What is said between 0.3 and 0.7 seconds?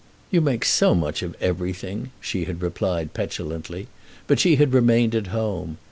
"You make